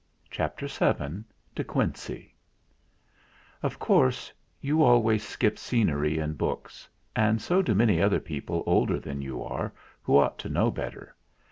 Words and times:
CHAPTER 0.31 0.65
VII 0.65 1.25
DE 1.53 1.63
QUINCEY 1.63 2.33
Of 3.61 3.77
course, 3.77 4.33
you 4.59 4.81
always 4.81 5.21
skip 5.23 5.59
scenery 5.59 6.17
in 6.17 6.33
books, 6.33 6.89
and 7.15 7.39
so 7.39 7.61
do 7.61 7.75
many 7.75 8.01
other 8.01 8.19
people 8.19 8.63
older 8.65 8.99
than 8.99 9.21
you 9.21 9.43
are, 9.43 9.71
who 10.01 10.17
ought 10.17 10.39
to 10.39 10.49
know 10.49 10.71
better. 10.71 11.15